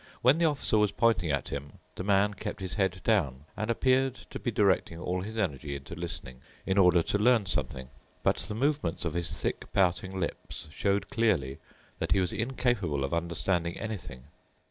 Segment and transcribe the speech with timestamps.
[0.23, 4.15] When the Officer was pointing at him, the man kept his head down and appeared
[4.31, 7.87] to be directing all his energy into listening in order to learn something.
[8.23, 11.59] But the movements of his thick pouting lips showed clearly
[11.99, 14.23] that he was incapable of understanding anything.